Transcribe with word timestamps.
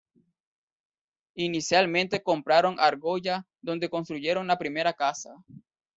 Inicialmente 1.35 2.23
compraron 2.23 2.79
Argolla 2.79 3.45
donde 3.61 3.87
construyeron 3.87 4.47
la 4.47 4.57
primera 4.57 4.93
casa. 4.93 5.43